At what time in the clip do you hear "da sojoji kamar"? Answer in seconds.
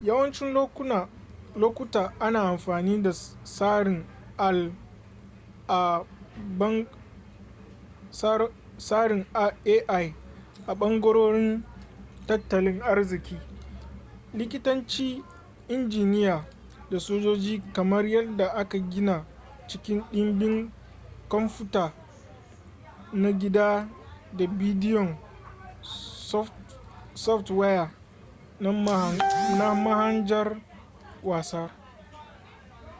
16.91-18.05